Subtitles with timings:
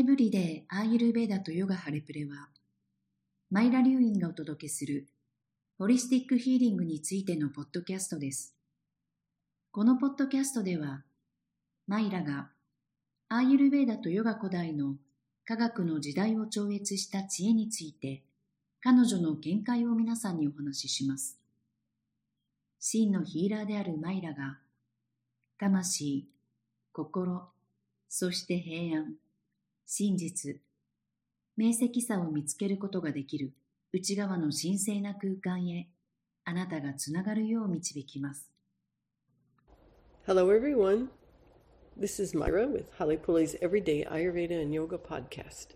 [0.00, 2.48] エブリデイ・アーユルベーダとヨガハレプレは、
[3.50, 5.06] マイラ・リュウインがお届けする
[5.78, 8.56] ホリスティックヒーリングについてのポッドキャストです。
[9.70, 11.02] このポッドキャストでは、
[11.86, 12.48] マイラが
[13.28, 14.94] アーユルベーダとヨガ古代の
[15.44, 18.22] 科学の時代を超越した知恵について、
[18.80, 21.38] 彼女の見解を皆さんにお話しします。
[22.78, 24.60] 真のヒーラーであるマイラが、
[25.58, 26.26] 魂、
[26.90, 27.42] 心、
[28.08, 29.16] そして平安、
[29.89, 30.59] 真実、
[31.57, 33.53] 明晰さを見つけることができる
[33.93, 35.89] 内側の神聖な空間へ
[36.43, 38.51] あなたがつながるよう導きます。
[40.27, 41.09] Hello everyone.
[41.97, 45.75] This is Myra with Holly Pulley's Everyday Ayurveda and Yoga podcast.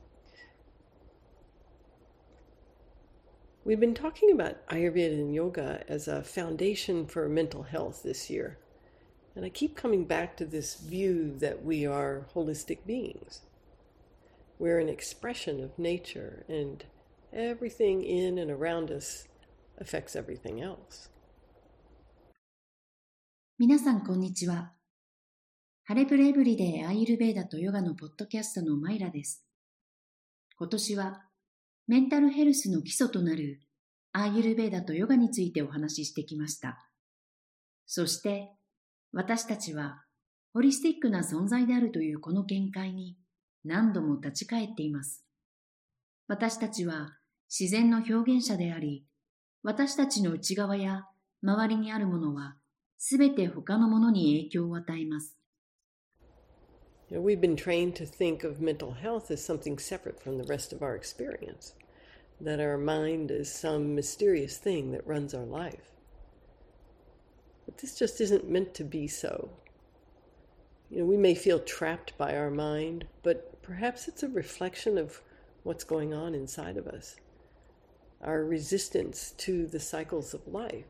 [3.63, 8.57] We've been talking about Ayurveda and yoga as a foundation for mental health this year.
[9.35, 13.41] And I keep coming back to this view that we are holistic beings.
[14.60, 16.84] We're an expression of nature, and
[17.32, 19.26] everything in and around us
[19.80, 21.10] affects everything else.
[23.58, 24.72] 皆さん、こんにちは。
[25.84, 29.44] ハレプレエブリデイ・アイルベーダとヨガのポッドキャストのマイラです。
[30.56, 31.24] 今年は、
[31.88, 33.60] メンタルヘルスの基礎となる
[34.12, 36.88] アーユルベーダとヨガについてお話ししてきました。
[37.86, 38.52] そして、
[39.12, 40.04] 私たちは
[40.52, 43.16] ホリスティックな存在であるというこの見解に
[43.64, 45.24] 何度も立ち返っています。
[46.28, 49.06] 私たちは自然の表現者であり、
[49.62, 51.06] 私たちの内側や
[51.42, 52.56] 周りにあるものは
[52.98, 55.36] すべて他のものに影響を与えます。
[57.10, 60.96] We've been trained to think of mental health as something separate from the rest of our
[60.96, 61.74] experience,
[62.40, 65.92] that our mind is some mysterious thing that runs our life.
[67.66, 69.50] But this just isn't meant to be so.
[70.90, 75.22] You know, we may feel trapped by our mind, but perhaps it's a reflection of
[75.64, 77.16] what's going on inside of us,
[78.20, 80.84] our resistance to the cycles of life.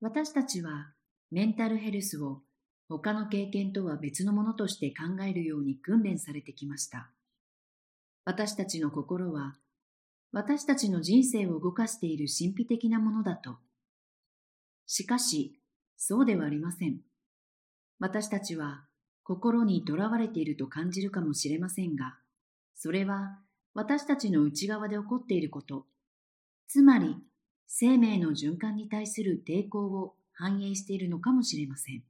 [0.00, 0.92] 私たちは
[1.30, 2.42] メンタルヘルスを
[2.88, 7.10] 他の経験とは別のものとして考えるように訓練されてきました。
[8.24, 9.56] 私たちの心は
[10.32, 13.56] 私たちの人生を動かしている神秘的なものだと
[14.86, 15.58] しかし、
[15.96, 17.00] そうではありません。
[17.98, 18.84] 私たちは
[19.26, 22.16] 心にとらわれていると感じるかもしれませんが、
[22.76, 23.40] それは
[23.74, 25.84] 私たちの内側で起こっていること、
[26.68, 27.16] つまり
[27.66, 32.04] 生命の循環に対する抵抗を反映しているのかもしれません。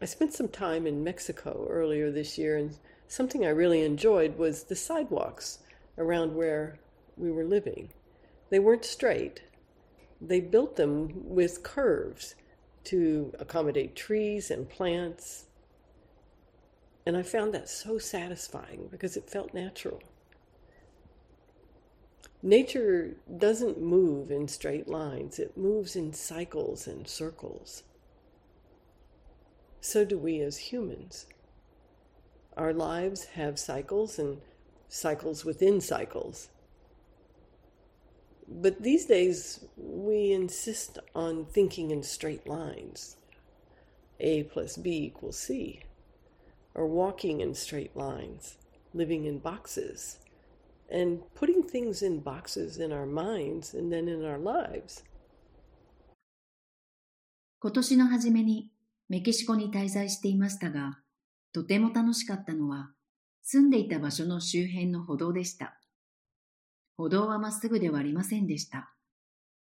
[0.00, 2.76] I spent some time in Mexico earlier this year, and
[3.08, 5.60] something I really enjoyed was the sidewalks
[5.96, 6.78] around where
[7.16, 7.88] we were living.
[8.50, 9.40] They weren't straight,
[10.20, 12.34] they built them with curves
[12.88, 15.44] to accommodate trees and plants.
[17.04, 20.02] And I found that so satisfying because it felt natural.
[22.42, 27.82] Nature doesn't move in straight lines, it moves in cycles and circles.
[29.80, 31.26] So do we as humans.
[32.56, 34.38] Our lives have cycles and
[34.88, 36.48] cycles within cycles
[38.47, 43.17] But these days, we insist on thinking in straight lines
[44.19, 45.81] A plus B equals C,
[46.75, 48.57] or walking in straight lines,
[48.93, 50.19] living in boxes,
[50.89, 55.03] and putting things in boxes in our minds and then in our lives.
[57.59, 58.69] 今年の初めに
[59.07, 60.99] メキシコに滞在していましたが、
[61.53, 62.91] とても楽しかったのは
[63.41, 65.79] 住んでいた場所の周辺の歩道でした。
[66.98, 68.90] 歩道はまっすぐではありませんでした。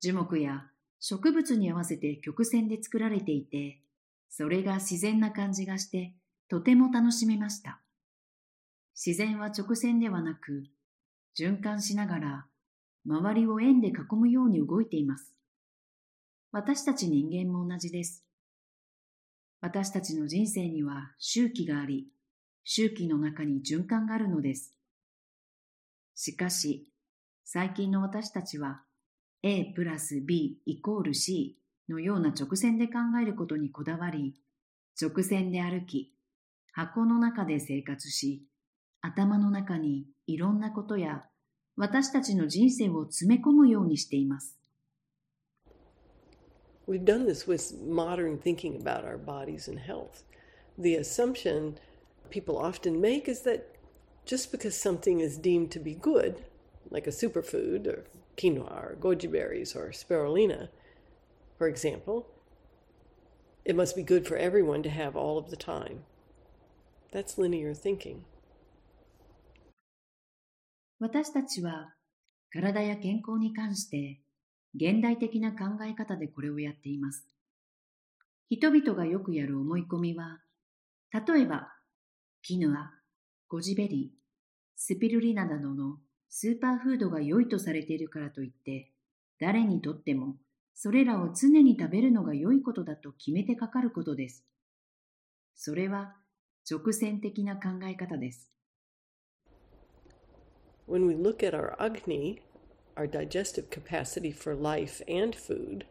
[0.01, 0.65] 樹木や
[1.01, 3.83] 植物に合わせて曲線で作られていて、
[4.31, 6.15] それが自然な感じがして
[6.49, 7.83] とても楽しめました。
[8.97, 10.65] 自然は直線ではなく、
[11.39, 12.47] 循環しながら
[13.07, 15.35] 周りを円で囲むように動いています。
[16.53, 18.25] 私たち人間も同じです。
[19.61, 22.07] 私たちの人生には周期があり、
[22.65, 24.75] 周期の中に循環があるのです。
[26.15, 26.90] しかし、
[27.45, 28.83] 最近の私たちは
[29.43, 31.59] A プラス B イコール C
[31.89, 34.35] のような直線で考えることにこだわり、
[35.01, 36.15] 直線で歩き、
[36.73, 38.47] 箱の中で生活し、
[39.01, 41.25] 頭の中にいろんなことや
[41.77, 44.59] 私たちの人生を詰め込むようにしています。
[46.87, 50.25] We've done this with modern thinking about our bodies and health.
[50.79, 51.77] The assumption
[52.31, 53.63] people often make is that
[54.27, 56.50] just because something is deemed to be good
[56.91, 58.05] like a superfood, or
[58.37, 60.69] quinoa, or goji berries, or spirulina,
[61.59, 62.27] for example,
[63.65, 66.05] it must be good for everyone to have all of the time.
[67.13, 68.25] That's linear thinking.
[70.99, 71.95] 私たちは
[72.53, 74.21] 体や健康に関して
[74.75, 77.27] 現代的な考え方でこれをやっています。
[78.51, 80.41] 人々がよくやる思い込みは、
[81.13, 81.73] 例えば、
[82.43, 82.91] キヌア、
[83.49, 84.19] ゴジベリー、
[84.77, 85.99] スピルリナなどの
[86.31, 88.93] スーパーフードが良いとされているからといって、
[89.41, 90.37] 誰にとっても
[90.75, 94.45] それらを常に食べるのが良いことだと決めてかかることです。
[95.57, 96.15] それは
[96.71, 98.51] 直線的な考え方です。
[100.89, 102.41] When we look at our Agni,
[102.97, 105.85] our digestive capacity for life and food,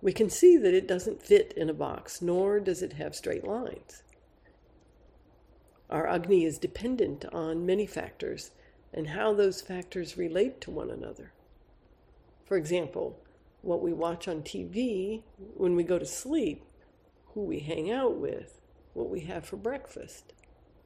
[0.00, 3.44] we can see that it doesn't fit in a box, nor does it have straight
[3.44, 4.02] lines.
[5.88, 8.52] Our Agni is dependent on many factors
[8.93, 11.33] and how those factors relate to one another.
[12.45, 13.19] For example,
[13.61, 15.23] what we watch on TV
[15.57, 16.63] when we go to sleep,
[17.33, 18.61] who we hang out with,
[18.93, 20.33] what we have for breakfast.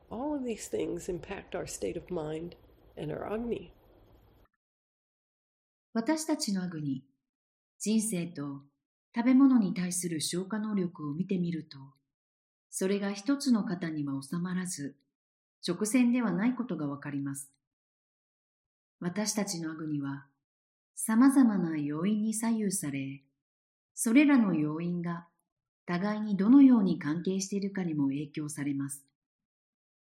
[0.10, 2.56] All of these things impact our state of mind
[2.98, 3.74] and our Agni.
[5.94, 7.04] 私たちのアグニ、
[7.80, 8.62] 人生と
[9.16, 11.78] 食べ物に対する消化能力を見てみると、
[12.70, 14.96] それが一つの型には収まらず、
[15.68, 17.52] 直線ではないことがわかります。
[19.01, 20.27] 私たちのアグニは、
[20.95, 23.23] 様々な要因に左右され、
[23.95, 25.27] それらの要因が
[25.87, 29.05] 互いにどのように関係しているかにも影響されます。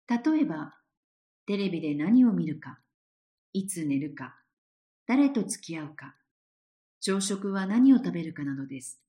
[0.08, 0.76] 例えば、
[1.46, 2.80] テレビで何を見るか、
[3.54, 4.36] いつ寝るか、
[5.08, 6.16] 誰と付き合うか、
[7.02, 9.00] 朝食は何を食べるかなどです。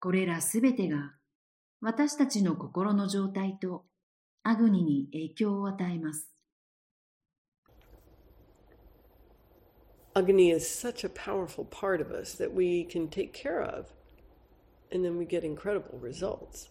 [0.00, 1.12] これらすべてが
[1.80, 3.84] 私たちの心の状態と
[4.42, 6.30] アグニに影響を与えます。
[10.17, 13.91] Agni is such a powerful part of us that we can take care of,
[14.91, 16.69] and then we get incredible results.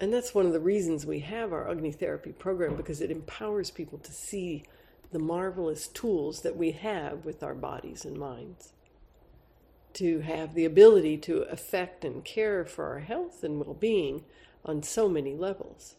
[0.00, 3.70] And that's one of the reasons we have our Agni therapy program because it empowers
[3.70, 4.64] people to see
[5.12, 8.72] the marvelous tools that we have with our bodies and minds
[9.94, 14.24] to have the ability to affect and care for our health and well being
[14.64, 15.96] on so many levels.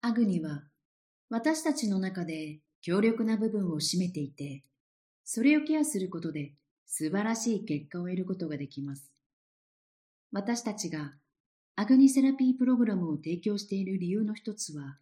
[0.00, 0.64] アグニは
[1.30, 4.63] 私たちの中で 強力な部分を占めていて、
[5.25, 6.53] それをケアすることで
[6.85, 9.11] 素晴らしい結果を得ることができます。
[10.31, 11.13] 私たちが
[11.75, 14.97] アグニセラピープログラムを提供している理由の一つは、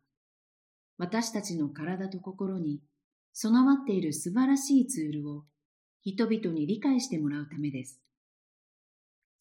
[0.98, 2.82] 私たちの体と心に
[3.34, 5.44] 備わっている素晴らしいツールを
[6.02, 8.00] 人々に理解してもらうためです。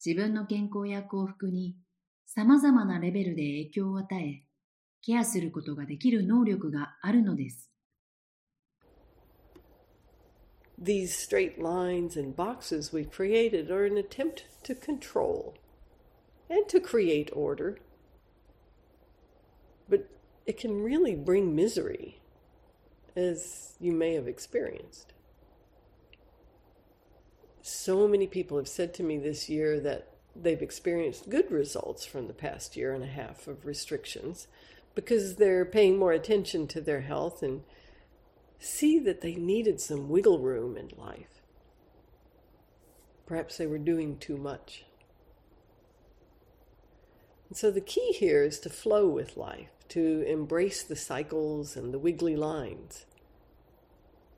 [0.05, 1.75] 自分の健康や幸福に
[2.25, 4.43] 様々なレベルで影響を与え、
[5.01, 7.69] ケアすることができる能力があるのです。
[10.77, 15.55] These straight lines and boxes we created are an attempt to control
[16.49, 17.79] and to create order.
[19.89, 20.07] But
[20.45, 22.19] it can really bring misery,
[23.15, 25.13] as you may have experienced.
[27.61, 32.27] So many people have said to me this year that they've experienced good results from
[32.27, 34.47] the past year and a half of restrictions
[34.93, 37.63] because they're paying more attention to their health and
[38.58, 41.42] see that they needed some wiggle room in life.
[43.26, 44.84] Perhaps they were doing too much.
[47.48, 51.92] And so the key here is to flow with life, to embrace the cycles and
[51.92, 53.04] the wiggly lines.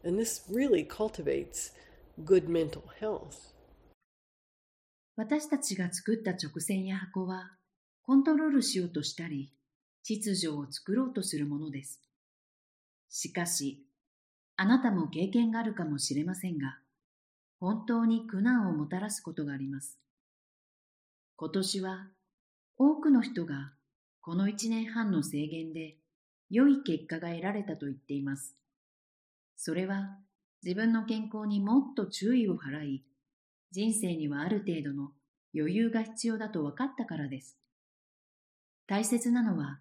[0.02, 1.70] And this really cultivates
[2.24, 3.52] good mental health.
[5.16, 7.52] 私たちが作った直線や箱は
[8.02, 9.52] コントロールしようとしたり
[10.02, 12.00] 秩序を作ろうとするものです。
[13.08, 13.86] しかし
[14.61, 16.79] あなたも経験があるかもしれませんが、
[17.61, 19.97] 本当に苦難をもたらすことがあります。
[21.37, 22.07] 今年は
[22.77, 23.71] 多くの人が
[24.19, 25.95] この一年半の制限で
[26.49, 28.57] 良い結果が得られたと言っています。
[29.55, 30.17] それは
[30.61, 33.05] 自分の健康にもっと注意を払い、
[33.71, 35.11] 人生にはある程度の
[35.55, 37.57] 余裕が必要だと分かったからです。
[38.87, 39.79] 大切なのは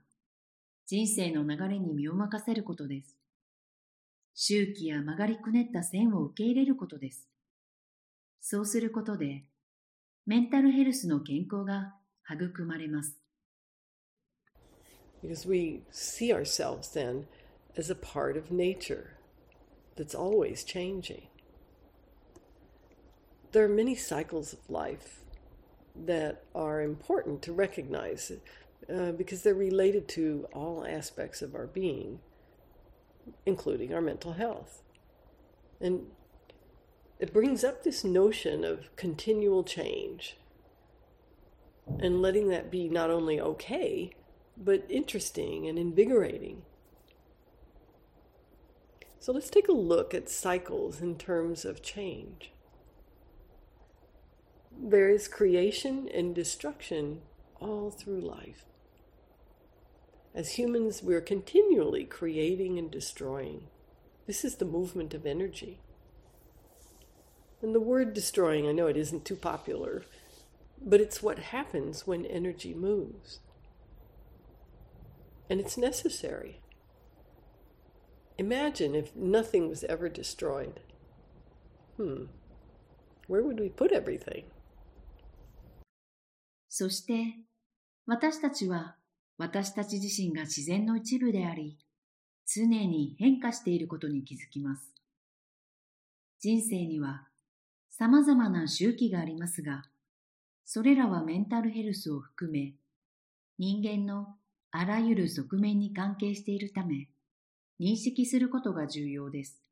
[0.87, 3.18] 人生の流れに身を任せることです。
[4.41, 7.29] 周期や曲がりくねった線を受け入れることです。
[8.41, 9.43] そうすることで、
[10.27, 11.97] メンタルヘルスの健康が
[12.31, 13.19] 育まれます。
[15.21, 17.25] Because we see ourselves then
[17.77, 19.17] as a part of nature
[19.97, 21.27] that's always changing.
[23.51, 25.25] There are many cycles of life
[26.07, 28.31] that are important to recognize
[28.89, 32.21] uh, because they're related to all aspects of our being.
[33.47, 34.83] Including our mental health.
[35.81, 36.07] And
[37.19, 40.37] it brings up this notion of continual change.
[42.01, 44.13] and letting that be not only okay,
[44.57, 46.63] but interesting and invigorating.
[49.21, 52.53] So let's take a look at cycles in terms of change.
[54.81, 57.21] There is creation and destruction
[57.61, 58.65] all through life.
[60.38, 63.68] As humans, we're continually creating and destroying.
[64.26, 65.80] This is the movement of energy.
[67.62, 70.04] And the word destroying, I know it isn't too popular,
[70.82, 73.40] but it's what happens when energy moves.
[75.50, 76.62] And it's necessary.
[78.38, 80.80] Imagine if nothing was ever destroyed.
[81.98, 82.26] Hmm,
[83.28, 84.46] where would we put everything?
[86.76, 87.38] そして、
[88.08, 88.97] 私たちは
[89.39, 91.79] 私たち自身が自然の一部であり、
[92.45, 94.93] 常に変化していることに気づきます。
[96.41, 97.29] 人生には
[97.91, 99.85] 様々な周期がありますが、
[100.65, 102.75] それらはメンタルヘルスを含め、
[103.59, 104.35] 人間の
[104.71, 107.09] あらゆる側面に関係しているため、
[107.81, 109.63] 認識することが重要です。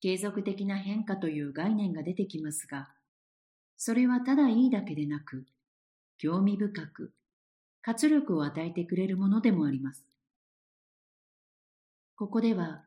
[0.00, 2.88] 継続的な変化という概念が出てきますが、
[3.76, 5.46] それはただいいだけでなく、
[6.18, 7.12] 興味深く、
[7.82, 10.04] 活力を与えてくれるものでもあります。
[12.16, 12.84] ここでは、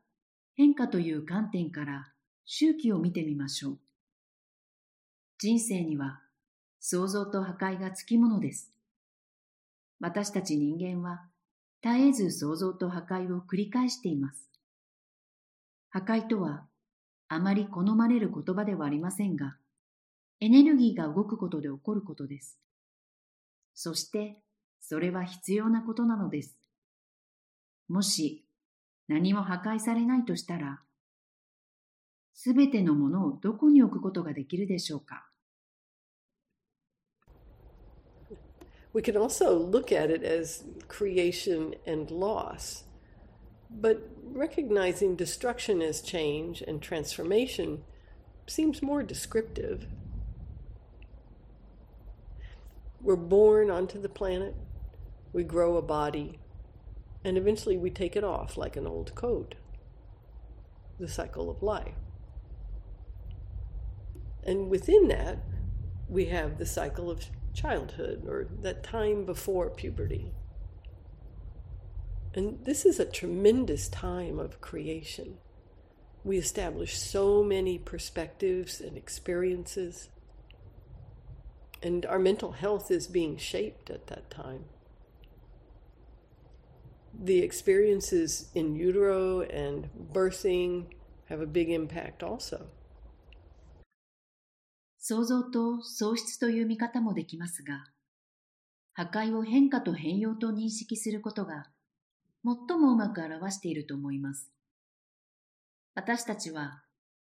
[0.56, 2.12] 変化という観点から
[2.46, 3.80] 周期を見てみましょう。
[5.40, 6.22] 人生には
[6.80, 8.72] 創造と破壊がつきものです。
[10.00, 11.22] 私たち人間は
[11.82, 14.50] 絶えず創造と破壊を繰り返しています。
[15.90, 16.66] 破壊とは
[17.28, 19.56] あまり好まれる言葉ではありませんが、
[20.42, 22.60] エネルギーが動くことで起こることです。
[23.74, 24.38] そして、
[24.82, 26.58] それは必要なことなのです。
[27.88, 28.46] もし、
[29.08, 30.82] 何も破壊されないとしたら、
[32.34, 35.28] すべてのものをどこに置くことができるでしょうか
[38.94, 42.84] We can also look at it as creation and loss.
[43.70, 47.84] But recognizing destruction as change and transformation
[48.48, 49.88] seems more descriptive.
[53.02, 54.56] We're born onto the planet,
[55.34, 56.40] we grow a body,
[57.24, 59.56] and eventually we take it off like an old coat.
[61.00, 61.96] The cycle of life.
[64.44, 65.40] And within that,
[66.10, 70.34] we have the cycle of childhood or that time before puberty.
[72.34, 75.38] And this is a tremendous time of creation.
[76.24, 80.10] We establish so many perspectives and experiences,
[81.82, 84.66] and our mental health is being shaped at that time.
[87.14, 90.86] The experiences in utero and birthing
[91.30, 92.68] have a big impact also.
[94.98, 97.86] 創造と喪失という見方もできますが、
[98.94, 101.66] 破壊を変化と変容と認識することが
[102.44, 104.52] 最もうまく表していると思います。
[105.96, 106.84] 私たちは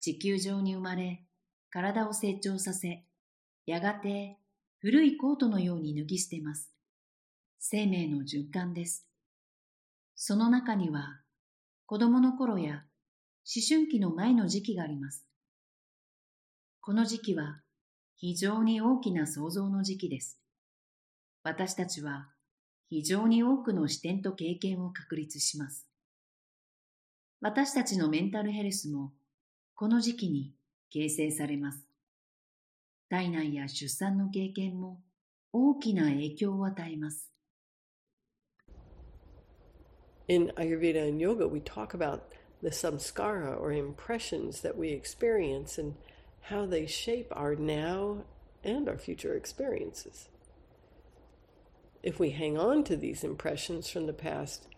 [0.01, 1.25] 地球上に生まれ、
[1.71, 3.05] 体を成長させ、
[3.67, 4.39] やがて
[4.79, 6.73] 古いコートのように脱ぎ捨てます。
[7.59, 9.08] 生命の循環です。
[10.21, 11.21] その中には
[11.87, 12.83] 子供の頃や
[13.47, 15.25] 思春期の前の時期があります。
[16.81, 17.61] この時期は
[18.17, 20.41] 非常に大きな創造の時期です。
[21.45, 22.27] 私たちは
[22.91, 25.87] 非常に多くの視点と経験を確立します。
[27.41, 29.13] 私たちのメンタルヘルスも
[29.77, 30.53] この時期に
[30.91, 31.87] 形成されます。
[33.09, 35.01] 体内や出産の経験も
[35.53, 37.38] 大きな影響を与えます。
[40.29, 42.31] In Ayurveda and yoga, we talk about
[42.61, 45.95] the samskara or impressions that we experience and
[46.43, 48.25] how they shape our now
[48.63, 50.29] and our future experiences.
[52.03, 54.69] If we hang on to these impressions from the past,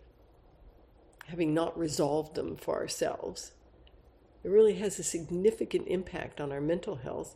[1.27, 3.51] having not resolved them for ourselves,
[4.43, 7.35] it really has a significant impact on our mental health.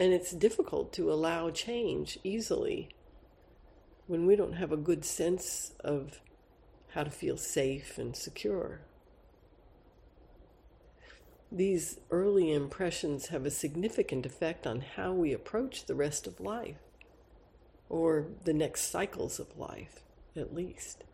[0.00, 2.90] And it's difficult to allow change easily
[4.06, 6.20] when we don't have a good sense of
[6.96, 8.80] how to feel safe and secure.
[11.52, 16.78] These early impressions have a significant effect on how we approach the rest of life,
[17.90, 21.04] or the next cycles of life, at least.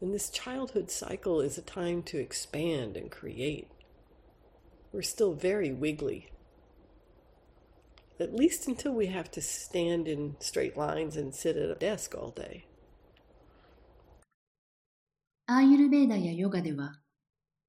[0.00, 3.68] And this childhood cycle is a time to expand and create.
[4.90, 6.30] We're still very wiggly,
[8.18, 12.14] at least until we have to stand in straight lines and sit at a desk
[12.16, 12.64] all day.
[15.48, 16.98] アーユルベーダやヨガでは、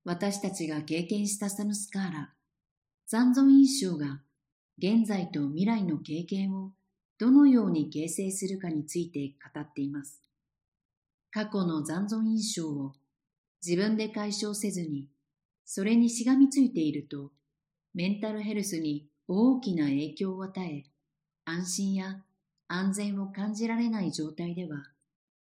[0.04, 2.34] 私たちが経験したサムスカーラ、
[3.06, 4.22] 残存印象が
[4.80, 6.72] 現在と未来の経験を
[7.20, 10.24] どのように形成するかについて語っています。
[11.30, 12.94] 過去の残存印象を
[13.64, 15.08] 自分で解消せずに、
[15.64, 17.32] それにしがみついていると、
[17.94, 20.84] メンタルヘルスに大きな影響を与え、
[21.46, 22.24] 安心や
[22.68, 24.78] 安全を感じられない状態では、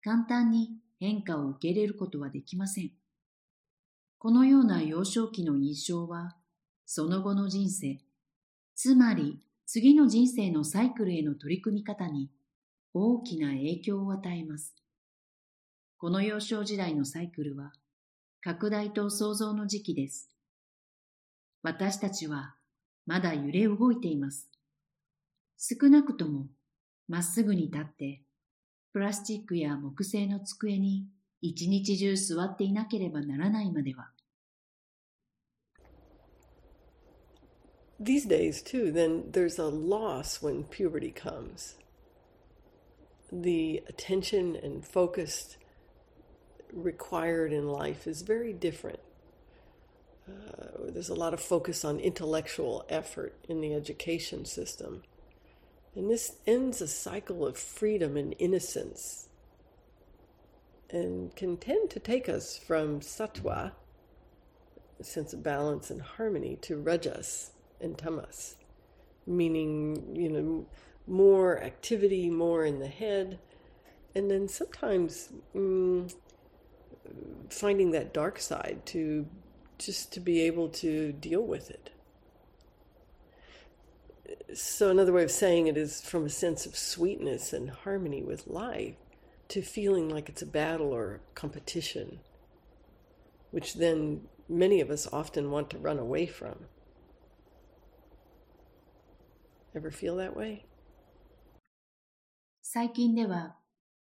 [0.03, 2.91] 簡単に変化を受け入れることはできません。
[4.17, 6.35] このような幼少期の印象は、
[6.85, 7.99] その後の人生、
[8.75, 12.29] つまり次の人生のサイクルへの取り組み方に
[12.93, 14.75] 大きな影響を与えます。
[15.97, 17.73] この幼少時代のサイクルは、
[18.41, 20.29] 拡大と創造の時期です。
[21.63, 22.55] 私たちは
[23.07, 24.49] まだ揺れ動いています。
[25.57, 26.47] 少なくとも
[27.07, 28.21] まっすぐに立って、
[28.95, 31.05] プラスチックや木製の机に
[31.41, 34.09] 一日中座っていなければならないまでは。
[37.99, 41.75] These days, too, then there's a loss when puberty comes.
[43.33, 45.57] The attention and focus
[46.71, 49.01] required in life is very different.
[50.25, 55.03] Uh, there's a lot of focus on intellectual effort in the education system.
[55.95, 59.29] And this ends a cycle of freedom and innocence
[60.89, 63.71] and can tend to take us from sattva,
[64.99, 68.55] a sense of balance and harmony, to rajas and tamas,
[69.25, 70.65] meaning, you know,
[71.07, 73.39] more activity, more in the head,
[74.13, 76.13] and then sometimes mm,
[77.49, 79.27] finding that dark side to
[79.77, 81.89] just to be able to deal with it.
[84.54, 88.46] So, another way of saying it is from a sense of sweetness and harmony with
[88.46, 88.94] life
[89.48, 92.20] to feeling like it's a battle or a competition,
[93.50, 96.66] which then many of us often want to run away from.
[99.74, 100.64] Ever feel that way?
[102.62, 103.56] 最近では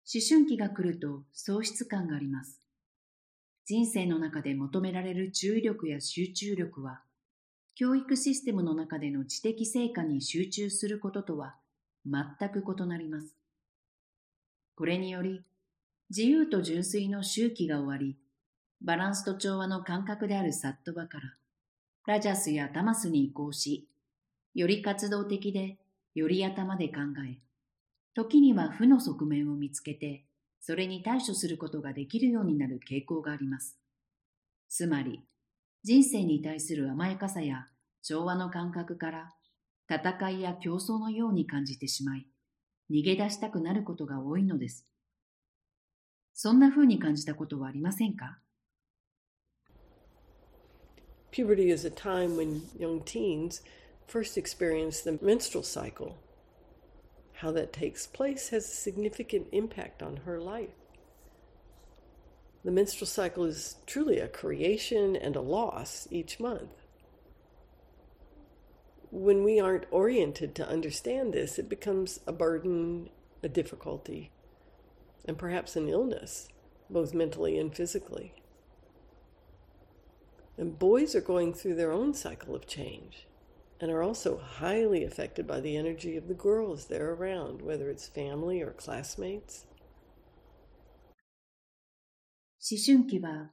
[0.06, 2.60] 思春期が来ると喪失感があります。
[3.66, 7.02] 人生の中で求められる注意力や集中力は
[7.75, 11.55] 教育システムの中での知的成果に集中することとは
[12.05, 13.35] 全く異なります。
[14.75, 15.43] これにより、
[16.09, 18.17] 自由と純粋の周期が終わり、
[18.81, 21.35] バランスと調和の感覚であるサットバから、
[22.07, 23.87] ラジャスやタマスに移行し、
[24.55, 25.77] より活動的で、
[26.15, 27.39] より頭で考え、
[28.13, 30.25] 時には負の側面を見つけて、
[30.61, 33.77] それに対処することができるようになる傾向があります。
[34.67, 35.21] つまり、
[35.83, 37.67] 人生に対する甘やかさや
[38.01, 39.33] 調和の感覚から
[39.89, 42.27] 戦いや競争のように感じてしまい、
[42.91, 44.85] 逃げ出したくなることが多いのです。
[46.33, 48.39] そんな風に感じたことはありませんか
[51.31, 53.61] Puberty is a time when young teens
[54.07, 56.15] first experience the menstrual cycle.
[57.41, 60.78] How that takes place has a significant impact on her life.
[62.63, 66.71] The menstrual cycle is truly a creation and a loss each month.
[69.11, 73.09] When we aren't oriented to understand this, it becomes a burden,
[73.41, 74.31] a difficulty,
[75.25, 76.49] and perhaps an illness,
[76.89, 78.33] both mentally and physically.
[80.57, 83.25] And boys are going through their own cycle of change
[83.79, 88.09] and are also highly affected by the energy of the girls they're around, whether it's
[88.09, 89.65] family or classmates.
[92.61, 93.51] 思春期は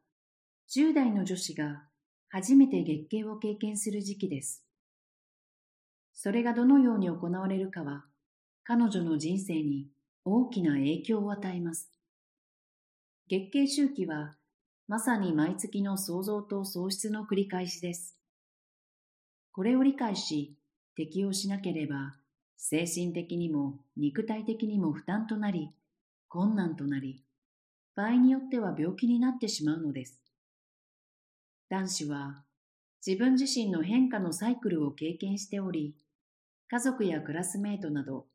[0.68, 1.84] 10代の女子が
[2.28, 4.64] 初めて月経を経験する時期です。
[6.12, 8.04] それがどのように行われるかは
[8.64, 9.86] 彼女の人生に
[10.24, 11.88] 大きな影響を与えます。
[13.28, 14.34] 月経周期は
[14.88, 18.16] まさに毎月の創造と喪失の繰り返しです。
[19.52, 20.56] これを理解し
[20.96, 22.16] 適応しなければ
[22.56, 25.70] 精神的にも肉体的にも負担となり
[26.28, 27.22] 困難となり
[27.96, 30.20] 場合によっては病気になってしまうのです。
[31.70, 32.44] 男子は
[33.04, 35.96] 自分自身の変化のサイクルを経験しており、
[36.68, 38.26] 家族やクラスメートなど、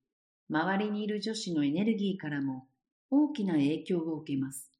[0.49, 2.67] 周りにいる女子のエネルギーからも
[3.11, 4.71] 大きな影響を受けます。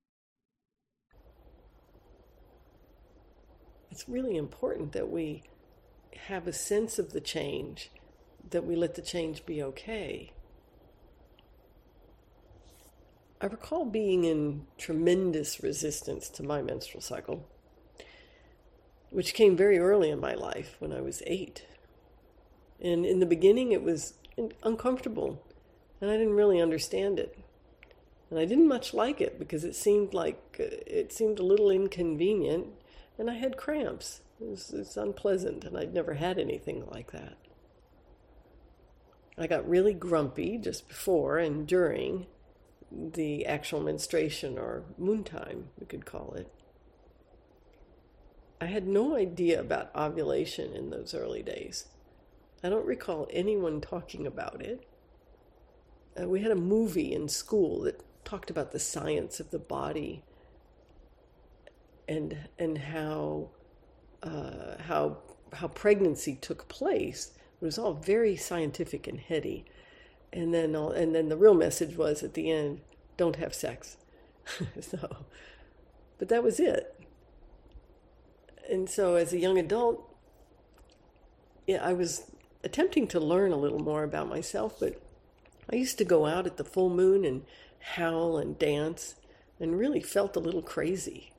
[3.92, 5.44] It's really important that we
[6.28, 7.92] have a sense of the change,
[8.50, 10.32] that we let the change be okay.
[13.42, 17.50] I recall being in tremendous resistance to my menstrual cycle,
[19.10, 21.66] which came very early in my life when I was eight.
[22.80, 24.14] And in the beginning, it was
[24.62, 25.44] uncomfortable,
[26.00, 27.36] and I didn't really understand it.
[28.30, 31.72] And I didn't much like it because it seemed like uh, it seemed a little
[31.72, 32.68] inconvenient,
[33.18, 34.22] and I had cramps.
[34.40, 37.38] It was, it was unpleasant, and I'd never had anything like that.
[39.36, 42.28] I got really grumpy just before and during
[42.92, 46.52] the actual menstruation or moon time, we could call it.
[48.60, 51.86] I had no idea about ovulation in those early days.
[52.64, 54.86] I don't recall anyone talking about it.
[56.20, 60.24] Uh, we had a movie in school that talked about the science of the body
[62.08, 63.50] and and how
[64.22, 65.18] uh, how
[65.54, 67.32] how pregnancy took place.
[67.62, 69.66] It was all very scientific and heady,
[70.34, 72.82] and then all, and then the real message was at the end:
[73.18, 73.98] don't have sex.
[74.82, 75.18] so,
[76.18, 76.96] but that was it
[78.72, 80.10] and so as a young adult,
[81.68, 82.32] yeah, I was
[82.64, 85.02] attempting to learn a little more about myself, but
[85.72, 87.44] I used to go out at the full moon and
[87.80, 89.16] howl and dance
[89.60, 91.34] and really felt a little crazy.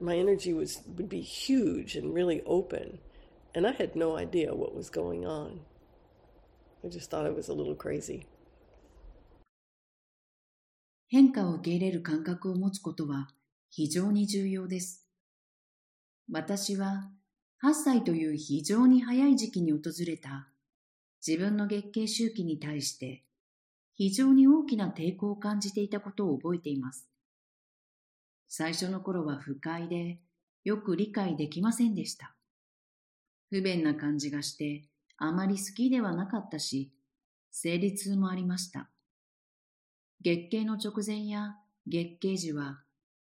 [0.00, 2.98] My energy was would be huge and really open,
[3.54, 5.60] and I had no idea what was going on.
[6.84, 8.26] I just thought it was a little crazy.
[11.08, 13.28] 変化を受け入れる感覚を持つことは
[13.70, 15.06] 非常に重要です。
[16.30, 17.10] 私は
[17.64, 20.48] 8歳という非常に早い時期に訪れた
[21.26, 23.24] 自分の月経周期に対して
[23.94, 27.08] 非常に大きな抵抗を感じていたことを覚えています。
[28.46, 30.20] 最初の頃は不快で
[30.64, 32.34] よく理解できませんでした。
[33.50, 34.84] 不便な感じがして
[35.18, 36.92] あまり好きではなかったし、
[37.50, 38.88] 生理痛もありました。
[40.22, 42.80] 月経の直前や月経時は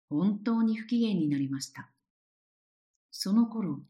[0.09, 1.89] 本当に不機嫌になりました。
[3.11, 3.81] その頃、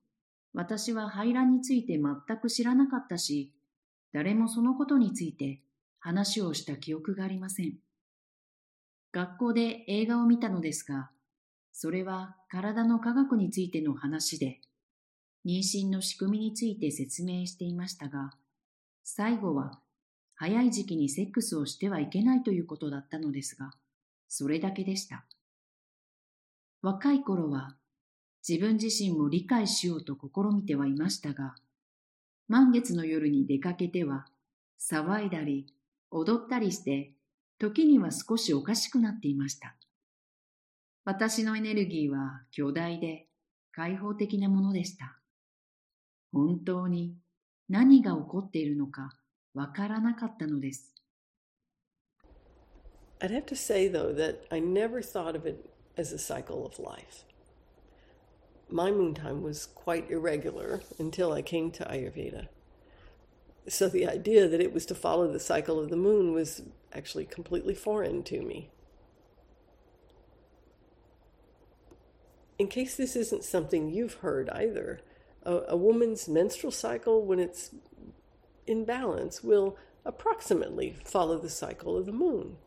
[0.53, 3.53] 私は排卵について全く知らなかったし、
[4.13, 5.61] 誰もそのことについて
[5.99, 7.77] 話をした記憶がありません。
[9.11, 11.11] 学校で映画を見たのですが、
[11.71, 14.59] それは体の科学についての話で、
[15.45, 18.31] 妊娠の仕組みについて説明していましたが、
[19.03, 19.79] 最後は
[20.35, 23.71] 早い時期にセックスをしてはいけないということだったのですが、
[24.27, 25.25] それだけでした。
[26.81, 27.75] 若い頃は
[28.47, 31.55] 自分自身も理解しようと試みてはいましたが、
[32.47, 34.25] 満月の夜に出かけては、
[34.79, 35.67] 騒いだり、
[36.09, 37.13] 踊ったりして、
[37.59, 39.75] 時には少しおかしくなっていました。
[41.05, 43.27] 私のエネルギーは巨大で
[43.71, 45.20] 開放的なものでした。
[46.32, 47.16] 本当に
[47.68, 49.10] 何が起こっているのか
[49.54, 50.94] わからなかったのです。
[53.20, 57.24] I'd have to say, though, that I never thought of it as a cycle of life.
[58.68, 62.48] my moon time was quite irregular until I came to Ayurveda.
[63.68, 67.24] So the idea that it was to follow the cycle of the moon was actually
[67.26, 68.70] completely foreign to me.
[72.58, 75.00] In case this isn't something you've heard either,
[75.43, 77.71] a, a woman's menstrual cycle, when it's
[78.67, 82.57] in balance, will approximately follow the cycle of the moon.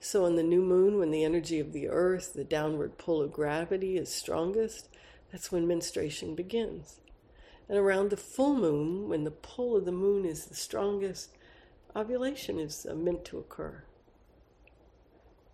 [0.00, 3.32] So, on the new moon, when the energy of the earth, the downward pull of
[3.32, 4.88] gravity, is strongest,
[5.30, 7.00] that's when menstruation begins.
[7.68, 11.36] And around the full moon, when the pull of the moon is the strongest,
[11.94, 13.84] ovulation is uh, meant to occur.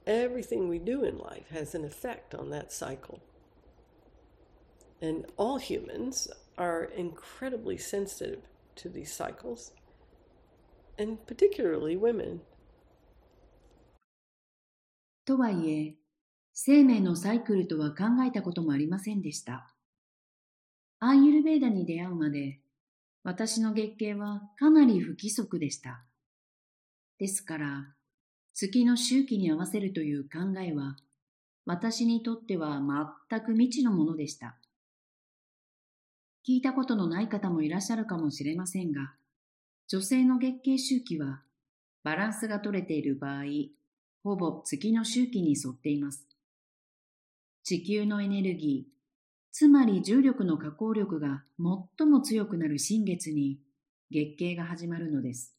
[0.06, 3.20] Everything we do in life has an effect on that cycle.
[5.02, 8.40] And all humans are incredibly sensitive
[8.76, 9.72] to these cycles,
[10.98, 12.40] and particularly women.
[15.24, 15.94] とはいえ、
[16.52, 19.74] 生命のサイクルとは考えたこともありませんでした。
[21.00, 22.60] アーユルベーダに出会うまで、
[23.22, 26.04] 私の月経はかなり不規則でした。
[27.18, 27.94] ですから、
[28.54, 30.96] 月の周期に合わせるという考えは、
[31.66, 32.80] 私にとっては
[33.28, 34.56] 全く未知のものでした。
[36.48, 39.14] 聞いたことのない方もいらっしゃるかもしれませんが、
[39.88, 41.42] 女性の月経周期は
[42.04, 43.44] バランスが取れている場合、
[44.22, 46.24] ほぼ月の周期に沿っています。
[47.64, 48.92] 地球のエネルギー、
[49.50, 51.42] つまり重力の加工力が
[51.98, 53.58] 最も強くなる新月に
[54.12, 55.52] 月経が始まるのです。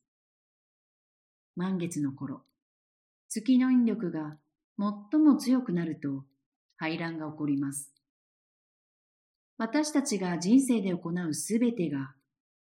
[1.58, 2.44] 満月の頃、
[3.28, 4.38] 月の引力が
[4.80, 6.24] 最も強くなると
[6.78, 7.97] 排卵が起こります。
[9.58, 12.14] 私たちが人生で行うすべてが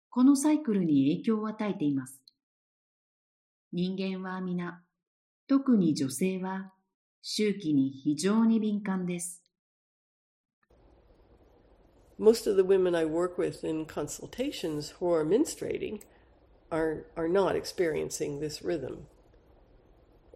[0.09, 2.21] このサイクルに影響を与えています。
[3.73, 4.81] 人間は皆、
[5.47, 6.71] 特に女性は
[7.21, 9.43] 周期に非常に敏感です。
[12.17, 15.99] Most of the women I work with in consultations who are menstruating
[16.71, 19.07] are, are not experiencing this rhythm.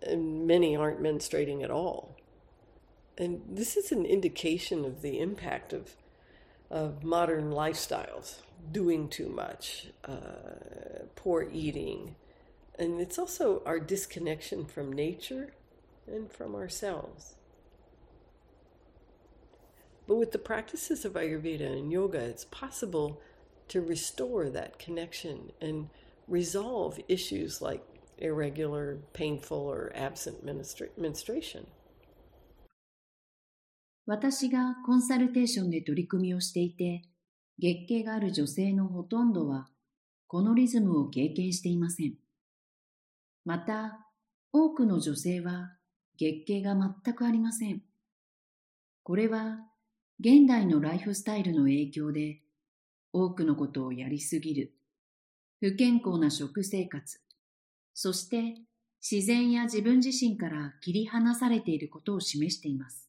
[0.05, 2.17] And many aren't menstruating at all.
[3.17, 5.95] And this is an indication of the impact of,
[6.69, 8.35] of modern lifestyles
[8.71, 12.15] doing too much, uh, poor eating,
[12.77, 15.53] And it's also our disconnection from nature
[16.07, 17.35] and from ourselves.
[20.07, 23.21] But with the practices of Ayurveda and yoga, it's possible
[23.67, 25.89] to restore that connection and
[26.27, 27.83] resolve issues like
[28.17, 30.43] irregular, painful, or absent
[30.97, 31.67] menstruation.
[34.05, 37.03] 私がコンサルテーションで取り組みをしていて、
[37.59, 39.67] 月経がある女性のほとんどは、
[40.27, 42.15] このリズムを経験していません。
[43.45, 44.07] また、
[44.51, 45.77] 多くの女性は
[46.17, 47.81] 月経が全くありません。
[49.03, 49.59] これは、
[50.19, 52.41] 現代のライフスタイルの影響で、
[53.11, 54.73] 多くのことをやりすぎる、
[55.59, 57.19] 不健康な食生活、
[57.93, 58.55] そして
[59.01, 63.08] 自然や自分自身から切り離されていることを示しています。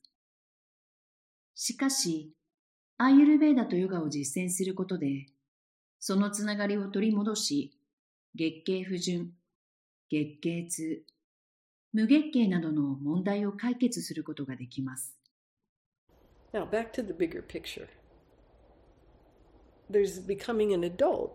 [1.55, 2.33] しかし、
[2.99, 5.27] アイユルベーダとヨガを実践することで、
[5.99, 7.73] そのつながりを取り戻し、
[8.35, 9.33] 月経不順、
[10.11, 11.03] 月経痛、
[11.93, 15.17] 無月経などの問題を解決することができます。
[16.53, 17.89] Now, back to the bigger picture.
[19.91, 21.33] There's becoming an adult,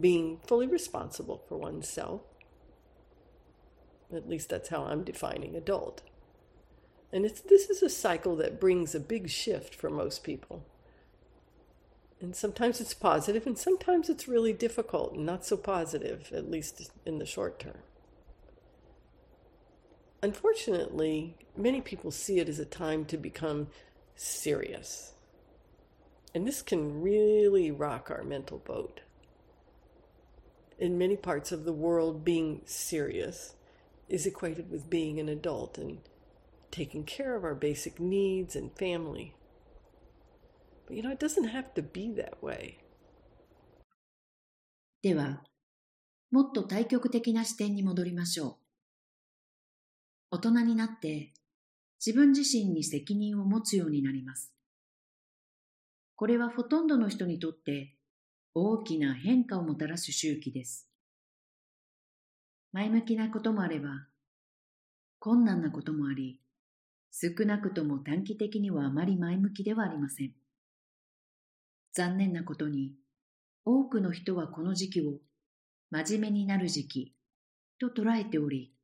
[0.00, 2.22] being fully responsible for oneself.
[4.12, 6.02] At least that's how I'm defining adult.
[7.16, 10.66] And it's, this is a cycle that brings a big shift for most people.
[12.20, 16.90] And sometimes it's positive, and sometimes it's really difficult and not so positive, at least
[17.06, 17.78] in the short term.
[20.22, 23.68] Unfortunately, many people see it as a time to become
[24.14, 25.14] serious.
[26.34, 29.00] And this can really rock our mental boat.
[30.78, 33.54] In many parts of the world, being serious
[34.06, 36.00] is equated with being an adult and
[36.76, 39.32] taking care of our basic needs and family.
[40.86, 42.78] But you know, it doesn't have to be that way.
[45.02, 45.42] では、
[46.30, 48.56] もっと対極的な視点に戻りましょう。
[50.32, 51.32] 大人になって
[52.04, 54.52] 自分自身に責任を持つようになります。
[56.16, 57.94] これはほとんどの人にとって
[58.54, 60.88] 大きな変化をもたらす周期です。
[62.72, 64.08] 前向きなこともあれば、
[65.18, 66.40] 困難なこともあり、
[67.18, 70.34] 少なくとも短期的にはあまり前向きではありません。
[71.94, 72.92] 残念なことに、
[73.64, 75.14] 多くの人はこの時期を
[75.90, 77.14] 真面目になる時期
[77.80, 78.74] と捉えており、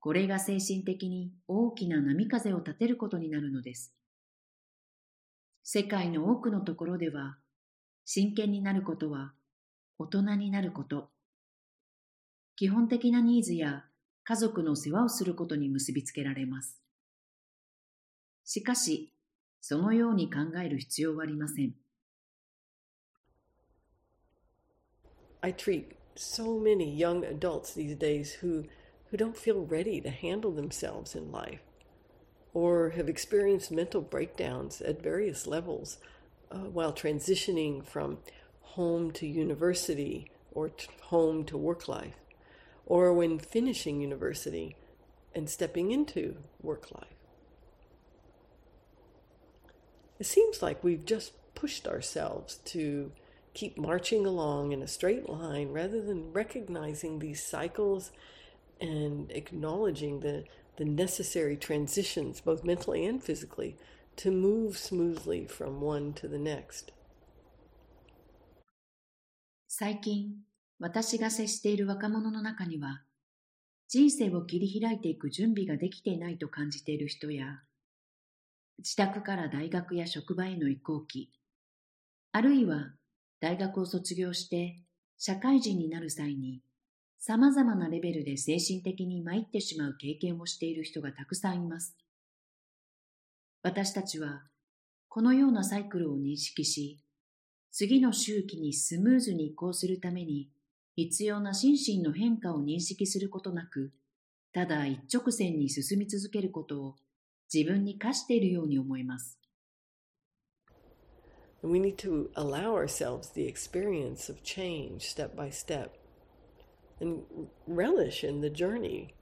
[0.00, 3.94] これが精神的に大きな波風を立てることになるのです。
[5.62, 7.38] 世界の多くのところでは、
[8.04, 9.32] 真剣になることは
[9.96, 11.10] 大人になること、
[12.56, 13.84] 基本的なニーズや
[14.24, 16.80] 家族の世話をすることに結びつけられます。
[18.43, 19.13] しかし、
[19.61, 21.73] そのように考える必要はありません。
[25.41, 28.65] I treat so many young adults these days who,
[29.11, 31.61] who don't feel ready to handle themselves in life
[32.53, 35.99] or have experienced mental breakdowns at various levels
[36.51, 38.17] uh, while transitioning from
[38.61, 42.15] home to university or t- home to work life,
[42.85, 44.75] or when finishing university
[45.35, 47.18] and stepping into work life.
[50.19, 53.11] It seems like we've just pushed ourselves to
[53.53, 58.11] keep marching along in a straight line rather than recognizing these cycles
[58.81, 60.43] and acknowledging the,
[60.77, 63.77] the necessary transitions, both mentally and physically,
[64.17, 66.91] to move smoothly from one to the next.
[69.67, 70.45] 最近、
[70.79, 73.03] 私が接している若者の中には、
[73.89, 77.61] 人生を切り開いていく準備ができていないと感じている人や、
[78.80, 81.30] 自宅から大学や職場への移行期、
[82.32, 82.94] あるいは
[83.38, 84.78] 大学を卒業して
[85.18, 86.62] 社会人になる際に
[87.18, 91.94] 様々なレベルで精神的に参ってしまう経験をしている人がたくさんいます。
[93.62, 94.44] 私たちは
[95.10, 97.00] このようなサイクルを認識し、
[97.70, 100.48] 次の周期にスムーズに移行するために
[100.96, 103.92] 必要な心身の変化を認識することなく、
[104.54, 106.94] ただ一直線に進み続けることを
[107.53, 109.39] 自分に課しているように思います。
[111.61, 115.97] We need to allow ourselves the experience of change step by step
[116.99, 117.23] and
[117.67, 119.15] relish in the journey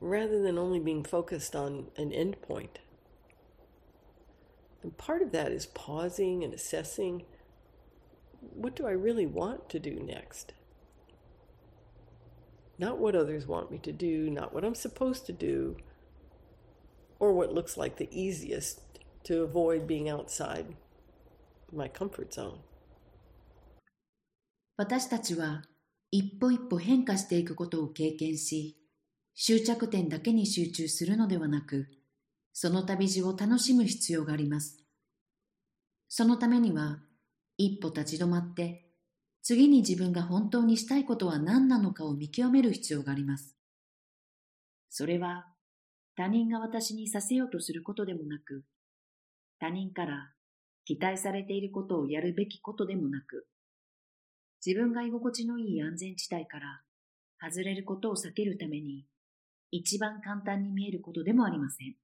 [0.00, 2.80] rather than only being focused on an end point.
[4.82, 7.24] And part of that is pausing and assessing
[8.40, 10.54] what do I really want to do next?
[12.78, 15.76] Not what others want me to do, not what I'm supposed to do,
[17.23, 18.81] or what looks like the easiest
[19.23, 20.65] to avoid being outside
[21.71, 22.59] my comfort zone.
[24.75, 25.63] 私たちは
[26.11, 28.77] 一歩一歩変化していくことを経験し、
[29.35, 31.87] 終着点だけに集中するのではなく、
[32.51, 34.83] その旅路を楽しむ必要があります。
[36.09, 36.99] そのためには、
[37.57, 38.89] 一歩立ち止まって、
[39.41, 43.55] 次に自分が本当にしたいことは何なのかを見極める必要があります。
[44.89, 45.52] それは、
[46.15, 48.63] 他人が私にさせようとすることでもなく、
[49.59, 50.31] 他人から
[50.85, 53.47] 期待されていることをやるべきことでもなく、
[54.65, 56.81] 自分が居心地のいい安全地帯から
[57.41, 59.05] 外れることを避けるために
[59.71, 61.95] 一番簡単に見えることでもありません。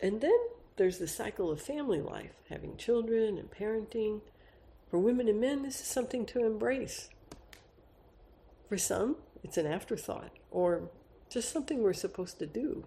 [0.00, 0.30] And then
[0.76, 4.20] there's the cycle of family life, having children and parenting.
[4.90, 7.10] For women and men, this is something to embrace.
[8.68, 10.90] For some, it's an afterthought or
[11.30, 12.84] just something we're supposed to do.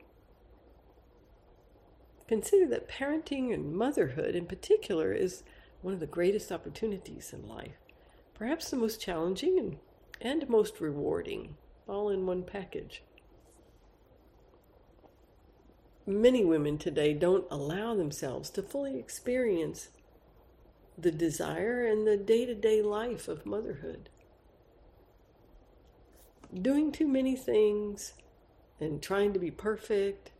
[2.27, 5.43] Consider that parenting and motherhood, in particular, is
[5.81, 7.77] one of the greatest opportunities in life,
[8.35, 9.77] perhaps the most challenging and,
[10.21, 13.03] and most rewarding, all in one package.
[16.05, 19.89] Many women today don't allow themselves to fully experience
[20.97, 24.09] the desire and the day to day life of motherhood
[26.62, 28.14] doing too many things
[28.80, 30.30] and trying to be perfect,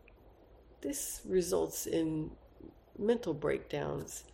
[0.83, 2.31] this results in
[2.99, 4.25] mental breakdowns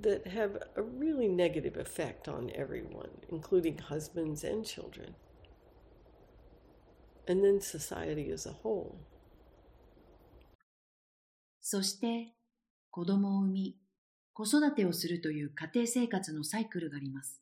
[0.00, 5.14] that have a really negative effect on everyone, including husbands and children,
[7.28, 8.96] and then society as a whole.
[11.64, 12.34] そして
[12.90, 13.76] 子供を産み
[14.34, 17.40] 子育てをするという家庭生活のサイクルがあります。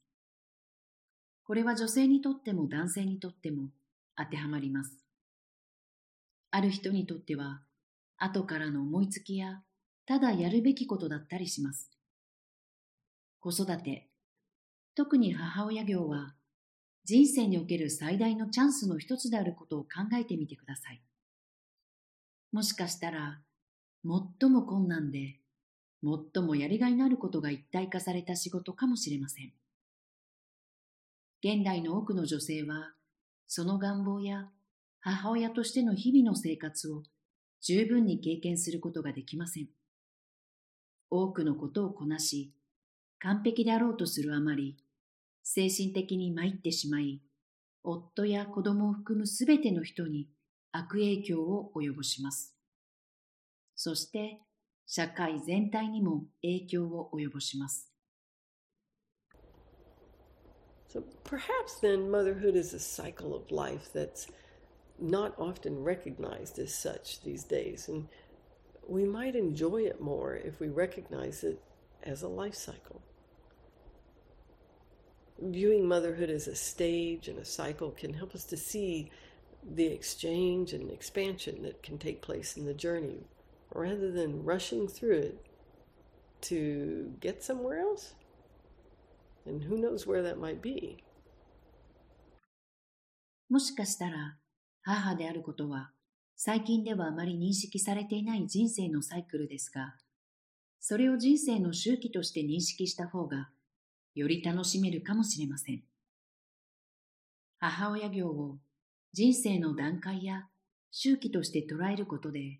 [1.45, 3.69] これは女性にとっても男性にとっても
[4.17, 4.97] 当てはまります。
[6.49, 7.62] ある人にとっては、
[8.17, 9.62] 後からの思いつきや、
[10.08, 11.91] ただやるべきことだったりします。
[13.41, 14.10] 子育て、
[14.95, 16.34] 特に母親業は、
[17.03, 21.01] 人生における最大のチャンスの一つであることを考えてみてください。
[22.51, 23.41] もしかしたら、
[24.03, 25.39] 最も困難で、
[26.03, 29.53] 最もやりがいのあることが一体化された仕事かもしれません。
[31.47, 32.95] 現代の多くの女性は、
[33.45, 34.49] その願望や
[34.99, 37.03] 母親としての日々の生活を
[37.62, 39.67] 十分に経験することができません。
[41.12, 42.51] 多くのことをこなし、
[43.19, 44.75] 完璧であろうとするあまり、
[45.43, 47.21] 精神的に参ってしまい、
[47.84, 50.27] 夫や子供を含むすべての人に
[50.71, 52.55] 悪影響を及ぼします。
[53.75, 54.39] そして、
[54.88, 57.94] 社会全体にも影響を及ぼします。
[60.95, 64.27] So perhaps then motherhood is a cycle of life that's
[64.97, 67.89] not often recognized as such these days.
[67.89, 68.08] And
[68.88, 71.62] we might enjoy it more if we recognize it
[72.03, 73.01] as a life cycle.
[75.38, 79.12] Viewing motherhood as a stage and a cycle can help us to see
[79.62, 83.19] the exchange and expansion that can take place in the journey
[83.73, 85.45] rather than rushing through it
[86.39, 88.13] to get somewhere else.
[89.45, 90.97] And who knows where that might be?
[93.49, 94.38] もしかしたら、
[94.81, 95.91] 母であることは、
[96.36, 99.95] 最近ではあまり認識されていない人生のサイクルですが、
[100.79, 103.49] それを人生の周期として認識した方が、
[104.15, 105.84] より楽しめるかもしれません。
[107.60, 108.58] 母親業を
[109.13, 110.47] 人生の段階や
[110.91, 112.60] 周期として捉えることで、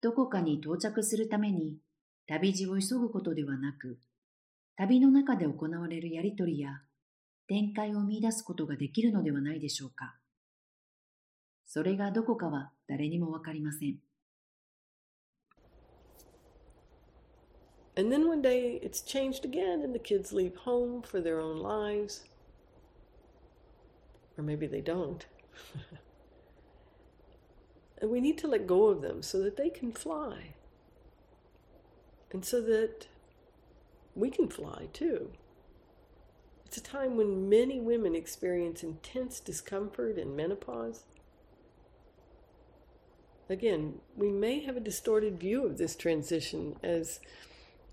[0.00, 1.76] どこかに到着するために
[2.26, 3.98] 旅路を急ぐことではなく、
[4.80, 6.80] 旅の中で行われるやりとりや
[7.48, 10.16] 展開を見出すことができるのではないでしょうか。
[11.66, 13.98] それがどこかは誰にもわかりません。
[17.94, 22.24] And then one day it's changed again, and the kids leave home for their own lives.
[24.38, 25.26] Or maybe they don't.
[28.00, 30.54] and we need to let go of them so that they can fly.
[32.32, 33.08] And so that
[34.14, 35.30] we can fly too.
[36.66, 41.02] It's a time when many women experience intense discomfort and menopause.
[43.48, 47.18] Again, we may have a distorted view of this transition as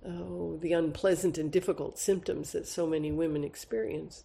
[0.05, 4.23] oh, the unpleasant and difficult symptoms that so many women experience.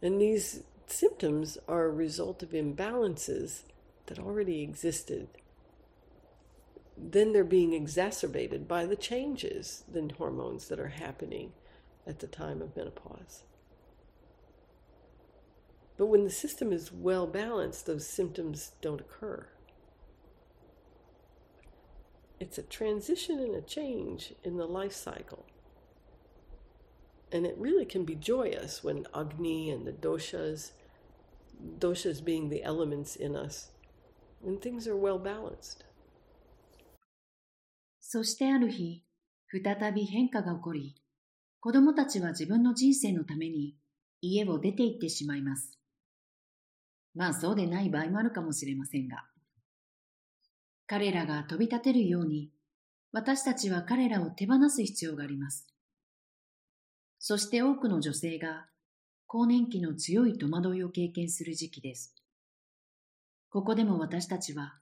[0.00, 3.64] And these symptoms are a result of imbalances
[4.06, 5.28] that already existed
[7.00, 11.52] then they're being exacerbated by the changes in hormones that are happening
[12.06, 13.42] at the time of menopause.
[15.96, 19.46] But when the system is well balanced, those symptoms don't occur.
[22.40, 25.44] It's a transition and a change in the life cycle.
[27.32, 30.70] And it really can be joyous when Agni and the doshas,
[31.78, 33.70] doshas being the elements in us,
[34.40, 35.84] when things are well balanced.
[38.10, 39.04] そしてある日、
[39.50, 40.94] 再び変化が起こり、
[41.60, 43.76] 子供たちは自分の人生のために
[44.22, 45.78] 家を出て行ってしまいます。
[47.14, 49.26] まあそうでない場合もあるかもしれませんが。
[50.86, 52.50] 彼らが飛び立てるように、
[53.12, 55.66] 私たちは彼らを手放す必要があります。
[57.18, 58.68] そして多くの女性が
[59.26, 62.14] 更年期の強い戸惑いを経験する時期です。
[63.50, 64.78] ここでも私たちは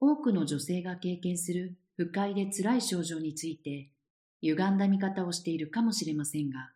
[0.00, 3.90] 多くの女性が経験する不快で辛い症状について
[4.42, 6.70] 歪んだ見方をしているかもしれませんが、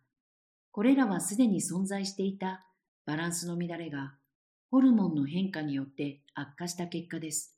[0.71, 2.65] これらはすでに存在していた
[3.05, 4.15] バランスの乱れが
[4.71, 7.55] ホルモンの変化によって悪化した結果です。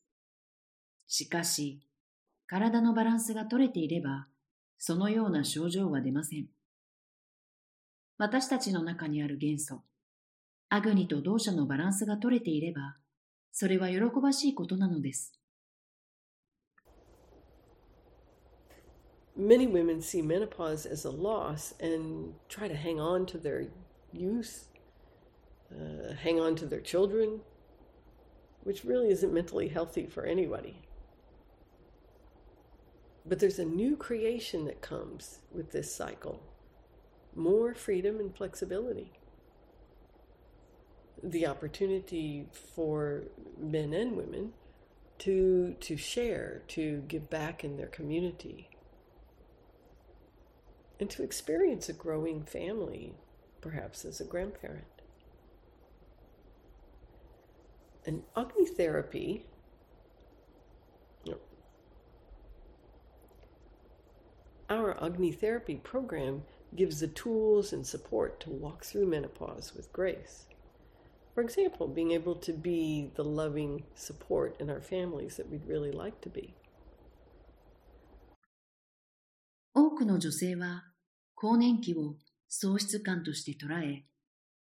[1.08, 1.82] しかし、
[2.46, 4.28] 体のバランスが取れていれば、
[4.78, 6.48] そのような症状は出ません。
[8.18, 9.82] 私たちの中にある元素、
[10.70, 12.98] アグニと同社のバランスが取れていれば、
[13.52, 15.34] それは喜ばしいことなのです。
[19.36, 23.68] Many women see menopause as a loss and try to hang on to their
[24.14, 24.70] youth,
[25.72, 27.42] uh, hang on to their children,
[28.64, 30.82] which really isn't mentally healthy for anybody.
[33.26, 36.42] But there's a new creation that comes with this cycle
[37.36, 39.12] more freedom and flexibility.
[41.22, 43.24] The opportunity for
[43.60, 44.54] men and women
[45.20, 48.70] to, to share, to give back in their community,
[51.00, 53.14] and to experience a growing family,
[53.62, 54.86] perhaps as a grandparent.
[58.06, 59.46] And Agni therapy
[64.70, 66.44] our Agni therapy program
[66.76, 70.46] gives the tools and support to walk through menopause with grace.
[71.34, 75.92] For example, being able to be the loving support in our families that we'd really
[75.92, 76.56] like to be.
[79.96, 80.84] くの女性は
[81.34, 82.16] 更年期を
[82.48, 84.06] 喪失感として捉え、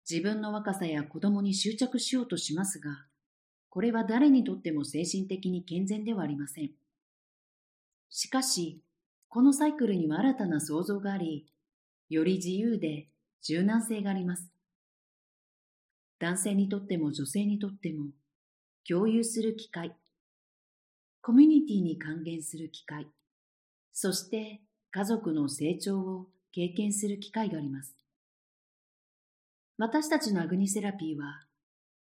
[0.08, 3.06] 自分の若さや子供に執着しようとしますが、
[3.68, 6.70] これは誰にとっても精神的に健全ではありません。
[8.10, 8.82] しかし、
[9.28, 11.46] このサイクルには新たな創造があり、
[12.10, 13.08] より自由で
[13.42, 14.52] 柔軟性があります。
[16.18, 18.10] 男性にとっても女性にとっても
[18.86, 19.96] 共有する機会、
[21.22, 23.06] コミュニティに還元する機会、
[23.92, 24.60] そして
[24.94, 27.96] 家族の成長を経験する機会があります。
[29.78, 31.46] 私たちのアグニセラピーは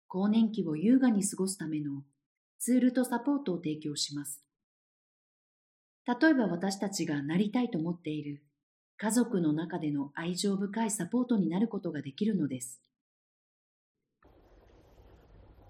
[0.08, 2.02] 更年期を優雅に過ごすための
[2.58, 4.44] ツールとサポートを提供します。
[6.06, 8.42] 例えば私たちがなりたいと思っている
[8.98, 12.82] 家族の中での愛情深いサポートになることができるのです。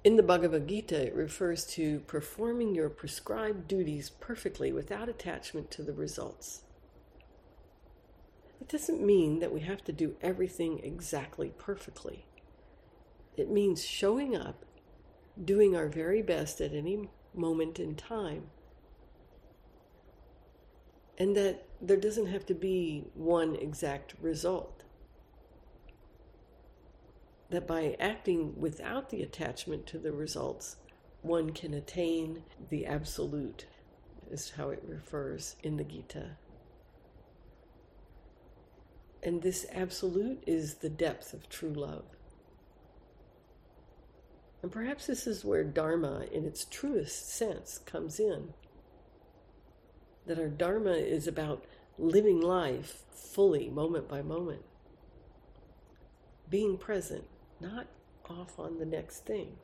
[0.03, 5.85] In the Bhagavad Gita, it refers to performing your prescribed duties perfectly without attachment to
[5.85, 6.65] the results.
[8.63, 12.27] It doesn't mean that we have to do everything exactly perfectly.
[13.37, 14.65] It means showing up,
[15.45, 18.51] doing our very best at any moment in time,
[21.19, 24.85] and that there doesn't have to be one exact result.
[27.51, 30.77] That by acting without the attachment to the results,
[31.23, 33.67] one can attain the absolute,
[34.31, 36.37] is how it refers in the Gita.
[39.23, 42.05] And this absolute is the depth of true love.
[44.63, 48.55] And perhaps this is where Dharma, in its truest sense, comes in
[50.27, 51.65] that our Dharma is about
[51.99, 54.63] living life fully, moment by moment.
[56.49, 57.25] Being present,
[57.61, 57.87] not
[58.29, 59.57] off on the next thing.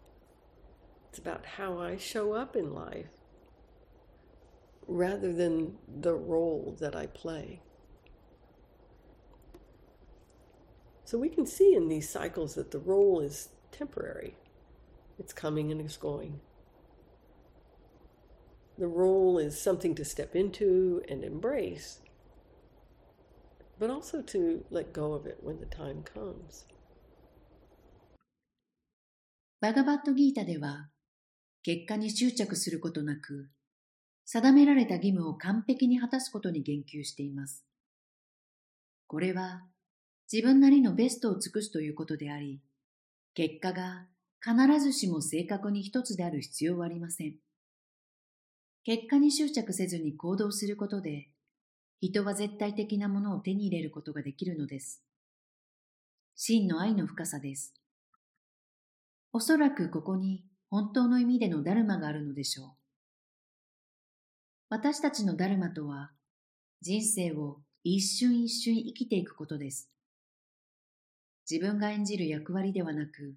[1.09, 3.07] It's about how I show up in life
[4.87, 7.61] rather than the role that I play.
[11.08, 14.38] So we can see in these cycles that the role is temporary,
[15.20, 16.40] it's coming and it's going.
[18.78, 22.00] The role is something to step into and embrace,
[23.78, 26.66] but also to let go of it when the time comes.
[29.62, 30.90] バガバットギータでは、
[31.64, 33.50] 結果に執着することなく、
[34.26, 37.64] 定められた義務を完璧に果たすことに言及しています。
[39.08, 39.62] これは、
[40.31, 42.61] 自分なりのベストを尽くすということであり、
[43.35, 44.07] 結果が
[44.45, 47.37] 必ずしも正確に一つである必要はありません。
[48.85, 51.31] 結果に執着せずに行動することで、
[52.01, 55.03] 人は絶対的なものを手に入れることができるのです。
[56.37, 57.75] 真の愛の深さです。
[59.33, 62.71] おそらくここに本当の意味でのダルマがあるのでしょう。
[64.69, 66.13] 私たちのダルマとは、
[66.83, 69.91] 人生を一瞬一瞬生きていくことです。
[71.51, 73.35] 自分が演じる役割ではなく、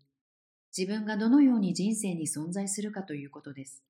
[0.76, 3.84] 自分がどのように人生に存在するかということです。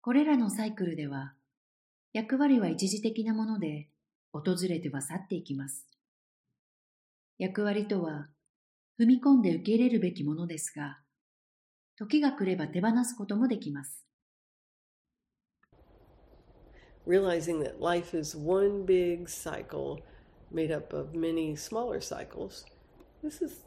[0.00, 1.34] これらのサイクルでは、
[2.12, 3.88] 役割は一時的なもので、
[4.32, 5.86] 訪れては去っていきます。
[7.38, 8.28] 役割とは、
[9.00, 11.00] 踏み込んで受け入れるべきものですが、
[11.96, 14.06] 時が来れば手放すこともできます。
[17.06, 19.98] realizing that life is one big cycle
[20.50, 22.64] made up of many smaller cycles,
[23.22, 23.60] this is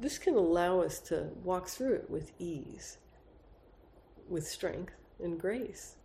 [0.00, 2.98] this can allow us to walk through it with ease,
[4.28, 5.96] with strength and grace.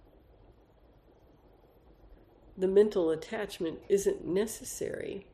[2.57, 5.27] The mental attachment isn't necessary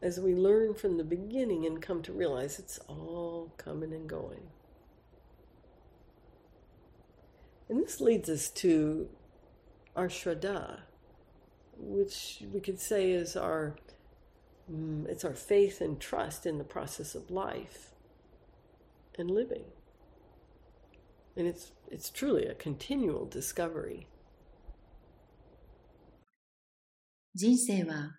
[0.00, 4.48] as we learn from the beginning and come to realize it's all coming and going.
[7.68, 9.08] And this leads us to
[9.94, 10.80] our Shraddha,
[11.78, 13.76] which we could say is our
[15.06, 17.92] it's our faith and trust in the process of life
[19.18, 19.64] and living.
[21.36, 24.06] And it's it's truly a continual discovery.
[27.34, 28.18] 人生は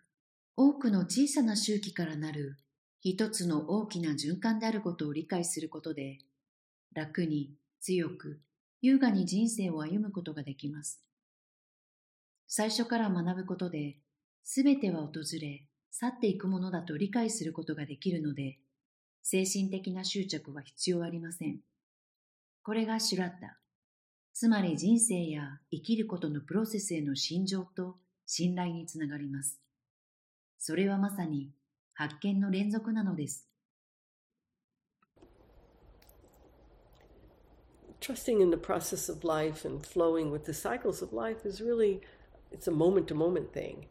[0.55, 2.57] 多くの小さな周期からなる
[3.01, 6.20] 一つの大きな循環であることを理解することで
[6.93, 8.39] 楽に強く
[8.82, 11.09] 優雅に人生を歩むことができます。
[12.52, 13.97] 最初から学ぶことで、
[14.43, 18.58] すべては訪れ、去っていくものだと理解することができるので、
[19.22, 21.60] 精神的な執着は必要ありません。
[22.64, 23.60] これがシュラッタ。
[24.34, 29.62] つまり人生や生きることのプロセスへの心情と信頼につながります。
[30.58, 31.52] それはまさに
[31.93, 33.47] 発見の連続なのです。
[38.02, 42.02] trusting in the process of life and flowing with the cycles of life is really
[42.52, 43.86] it's a moment to moment thing.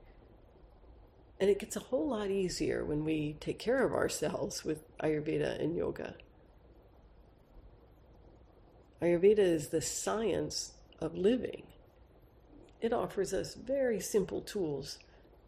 [1.40, 5.62] And it gets a whole lot easier when we take care of ourselves with ayurveda
[5.62, 6.14] and yoga.
[9.00, 11.62] Ayurveda is the science of living.
[12.80, 14.98] It offers us very simple tools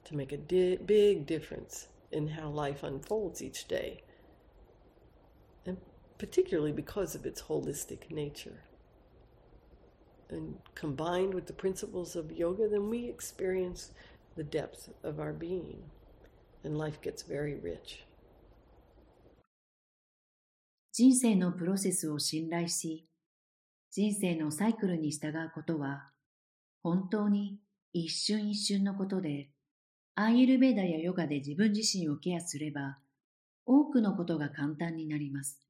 [0.04, 4.02] to make a di- big difference in how life unfolds each day.
[5.66, 5.78] And
[6.18, 8.62] particularly because of its holistic nature.
[10.30, 13.92] And combined with the principles of yoga, then we experience
[14.36, 15.82] the depth of our being,
[16.62, 18.04] and life gets very rich.
[20.92, 23.06] 人生のプロセスを信頼し、
[23.90, 26.10] 人生のサイクルに従うことは、
[26.82, 27.58] 本当に
[27.92, 29.50] 一瞬一瞬のことで、
[30.14, 32.98] アーユルベーダやヨガで自分自身をケアすれば、
[33.66, 35.69] 多くのことが簡単になります。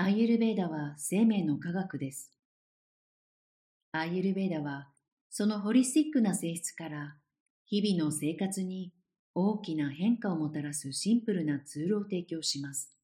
[0.00, 2.32] アーユルベーダは生命の科学です。
[3.92, 4.88] アーユルベーダは
[5.28, 7.16] そのホリスティックな性質から
[7.66, 8.94] 日々の生活に
[9.34, 12.96] 大きな変化をもたらすシンプルなツールを提供します。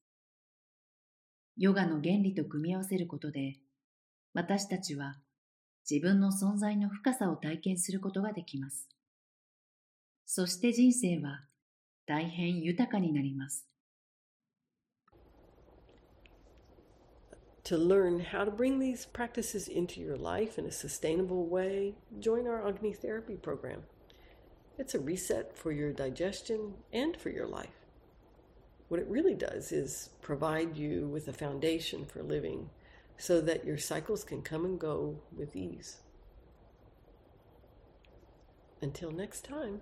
[1.55, 3.57] ヨガの原理と組み合わせることで
[4.33, 5.17] 私たちは
[5.87, 8.89] 自分の存在の深さを体験することができます。
[10.25, 11.41] そして人生は
[12.07, 13.67] 大変豊かになります。
[17.66, 22.66] To learn how to bring these practices into your life in a sustainable way, join our
[22.66, 23.84] Agni Therapy program.
[24.78, 27.86] It's a reset for your digestion and for your life.
[28.88, 32.68] What it really does is provide you with a foundation for living
[33.16, 36.00] so that your cycles can come and go with ease.
[38.80, 39.80] Until next time.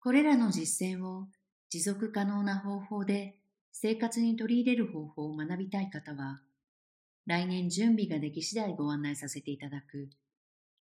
[0.00, 1.28] これらの実践を
[1.70, 3.36] 持続可能な方法で
[3.79, 6.41] 生活に取り入れる方法を学びたい方は、
[7.27, 10.09] 来年準備ができ次第ご案内させていただく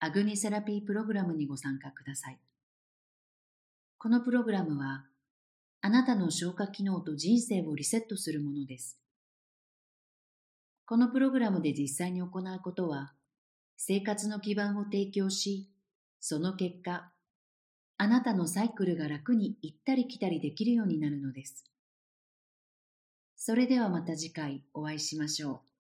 [0.01, 2.39] アグニセラピープログラムにご参加ください。
[3.97, 5.05] このプログラムは、
[5.79, 8.99] あなたの消化機能と人生をリセットするものです。
[10.85, 13.13] このプログラムで実際に行うことは、
[13.77, 15.69] 生活の基盤を提供し、
[16.19, 17.09] その結果、
[17.97, 21.70] あなたのサイクルが楽に行ったり来たりできるようになるのです。
[23.43, 25.70] それではまた次回お会いしましょう。